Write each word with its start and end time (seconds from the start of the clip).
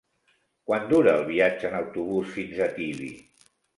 Quant 0.69 0.87
dura 0.93 1.13
el 1.21 1.25
viatge 1.27 1.69
en 1.71 1.75
autobús 1.81 2.33
fins 2.39 2.63
a 2.67 2.71
Tibi? 2.79 3.11